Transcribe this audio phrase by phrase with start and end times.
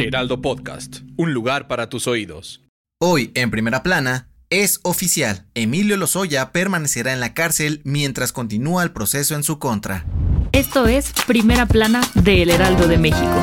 [0.00, 2.62] Heraldo Podcast, un lugar para tus oídos.
[3.02, 5.44] Hoy, en primera plana, es oficial.
[5.54, 10.06] Emilio Lozoya permanecerá en la cárcel mientras continúa el proceso en su contra.
[10.52, 13.42] Esto es Primera Plana de El Heraldo de México.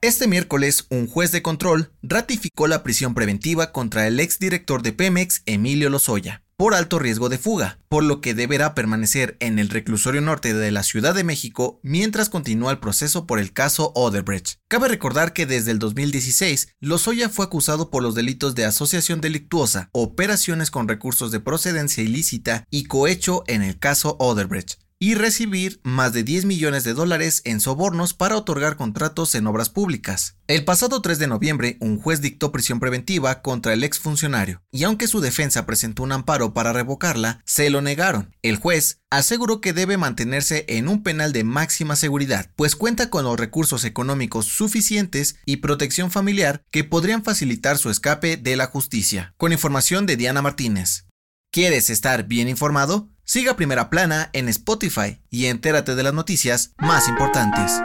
[0.00, 5.42] Este miércoles, un juez de control ratificó la prisión preventiva contra el exdirector de Pemex,
[5.46, 10.20] Emilio Lozoya por alto riesgo de fuga, por lo que deberá permanecer en el reclusorio
[10.20, 14.58] norte de la Ciudad de México mientras continúa el proceso por el caso Odebrecht.
[14.66, 19.88] Cabe recordar que desde el 2016, Lozoya fue acusado por los delitos de asociación delictuosa,
[19.92, 26.12] operaciones con recursos de procedencia ilícita y cohecho en el caso Odebrecht y recibir más
[26.12, 30.36] de 10 millones de dólares en sobornos para otorgar contratos en obras públicas.
[30.48, 35.06] El pasado 3 de noviembre, un juez dictó prisión preventiva contra el exfuncionario, y aunque
[35.06, 38.34] su defensa presentó un amparo para revocarla, se lo negaron.
[38.42, 43.24] El juez aseguró que debe mantenerse en un penal de máxima seguridad, pues cuenta con
[43.24, 49.34] los recursos económicos suficientes y protección familiar que podrían facilitar su escape de la justicia.
[49.36, 51.04] Con información de Diana Martínez.
[51.50, 53.08] ¿Quieres estar bien informado?
[53.30, 57.78] Siga Primera Plana en Spotify y entérate de las noticias más importantes.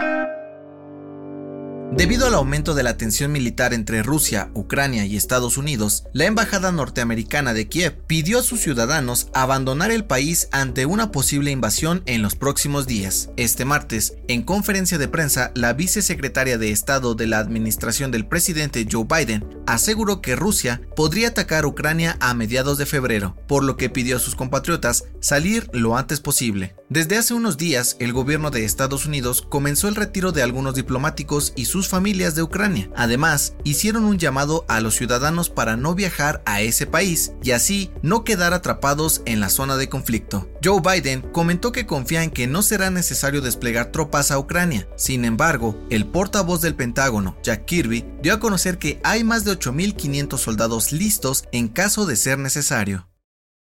[1.95, 6.71] Debido al aumento de la tensión militar entre Rusia, Ucrania y Estados Unidos, la Embajada
[6.71, 12.23] norteamericana de Kiev pidió a sus ciudadanos abandonar el país ante una posible invasión en
[12.23, 13.29] los próximos días.
[13.37, 18.87] Este martes, en conferencia de prensa, la vicesecretaria de Estado de la administración del presidente
[18.91, 23.91] Joe Biden aseguró que Rusia podría atacar Ucrania a mediados de febrero, por lo que
[23.91, 26.75] pidió a sus compatriotas salir lo antes posible.
[26.93, 31.51] Desde hace unos días, el gobierno de Estados Unidos comenzó el retiro de algunos diplomáticos
[31.55, 32.87] y sus familias de Ucrania.
[32.95, 37.89] Además, hicieron un llamado a los ciudadanos para no viajar a ese país y así
[38.03, 40.47] no quedar atrapados en la zona de conflicto.
[40.63, 44.87] Joe Biden comentó que confía en que no será necesario desplegar tropas a Ucrania.
[44.95, 49.57] Sin embargo, el portavoz del Pentágono, Jack Kirby, dio a conocer que hay más de
[49.57, 53.07] 8.500 soldados listos en caso de ser necesario.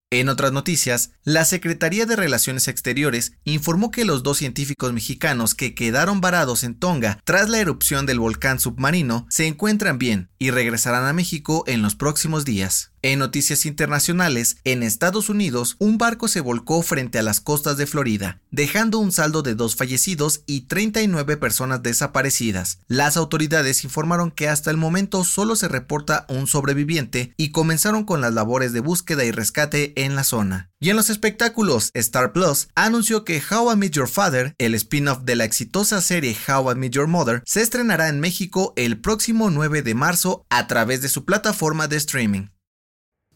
[0.10, 5.76] En otras noticias, la Secretaría de Relaciones Exteriores informó que los dos científicos mexicanos que
[5.76, 11.04] quedaron varados en Tonga tras la erupción del volcán submarino se encuentran bien y regresarán
[11.04, 12.94] a México en los próximos días.
[13.04, 17.86] En noticias internacionales, en Estados Unidos, un barco se volcó frente a las costas de
[17.86, 22.80] Florida, dejando un saldo de dos fallecidos y 39 personas desaparecidas.
[22.88, 28.20] Las autoridades informaron que hasta el momento solo se reporta un sobreviviente y comenzaron con
[28.20, 30.72] las labores de búsqueda y rescate en la zona.
[30.80, 35.22] Y en los espectáculos, Star Plus anunció que How I Met Your Father, el spin-off
[35.24, 39.52] de la exitosa serie How I Met Your Mother, se estrenará en México el próximo
[39.52, 42.48] 9 de marzo a través de su plataforma de streaming.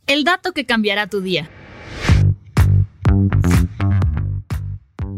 [0.08, 1.50] El dato que cambiará tu día.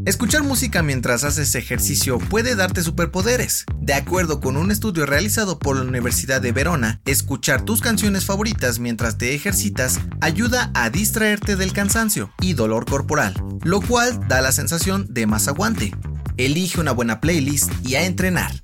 [0.06, 3.66] Escuchar música mientras haces ejercicio puede darte superpoderes.
[3.80, 8.80] De acuerdo con un estudio realizado por la Universidad de Verona, escuchar tus canciones favoritas
[8.80, 13.34] mientras te ejercitas ayuda a distraerte del cansancio y dolor corporal,
[13.64, 15.96] lo cual da la sensación de más aguante.
[16.36, 18.63] Elige una buena playlist y a entrenar.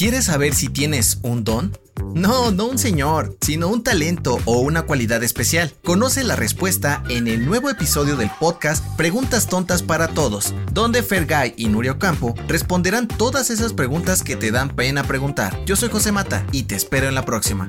[0.00, 1.76] ¿Quieres saber si tienes un don?
[2.14, 5.74] No, no un señor, sino un talento o una cualidad especial.
[5.84, 11.52] Conoce la respuesta en el nuevo episodio del podcast Preguntas Tontas para Todos, donde Fergay
[11.54, 15.62] y Nurio Campo responderán todas esas preguntas que te dan pena preguntar.
[15.66, 17.68] Yo soy José Mata y te espero en la próxima.